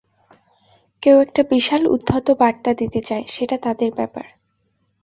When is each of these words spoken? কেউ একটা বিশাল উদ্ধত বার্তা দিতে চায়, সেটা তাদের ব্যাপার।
কেউ 1.03 1.15
একটা 1.21 1.41
বিশাল 1.49 1.81
উদ্ধত 1.87 2.27
বার্তা 2.39 2.71
দিতে 2.73 2.99
চায়, 3.01 3.25
সেটা 3.27 3.55
তাদের 3.57 3.89
ব্যাপার। 3.95 4.25